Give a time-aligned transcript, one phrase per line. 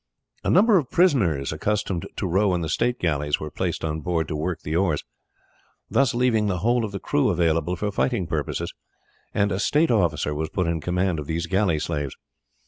[0.43, 4.27] A number of prisoners accustomed to row in the state galleys were placed on board
[4.29, 5.03] to work the oars,
[5.91, 8.73] thus leaving the whole of the crew available for fighting purposes,
[9.31, 12.15] and a state officer was put in command of these galley slaves.